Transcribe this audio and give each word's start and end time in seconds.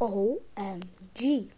OMG 0.00 1.50